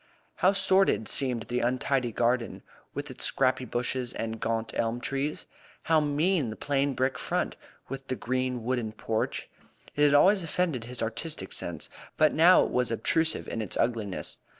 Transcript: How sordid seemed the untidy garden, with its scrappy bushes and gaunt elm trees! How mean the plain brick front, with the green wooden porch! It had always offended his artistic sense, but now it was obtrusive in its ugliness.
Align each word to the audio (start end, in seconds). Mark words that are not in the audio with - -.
How 0.37 0.51
sordid 0.51 1.07
seemed 1.07 1.43
the 1.43 1.59
untidy 1.59 2.11
garden, 2.11 2.63
with 2.95 3.11
its 3.11 3.23
scrappy 3.23 3.65
bushes 3.65 4.13
and 4.13 4.39
gaunt 4.39 4.73
elm 4.75 4.99
trees! 4.99 5.45
How 5.83 5.99
mean 5.99 6.49
the 6.49 6.55
plain 6.55 6.95
brick 6.95 7.19
front, 7.19 7.55
with 7.87 8.07
the 8.07 8.15
green 8.15 8.63
wooden 8.63 8.93
porch! 8.93 9.47
It 9.95 10.03
had 10.03 10.15
always 10.15 10.41
offended 10.43 10.85
his 10.85 11.03
artistic 11.03 11.53
sense, 11.53 11.87
but 12.17 12.33
now 12.33 12.63
it 12.63 12.71
was 12.71 12.89
obtrusive 12.89 13.47
in 13.47 13.61
its 13.61 13.77
ugliness. 13.77 14.39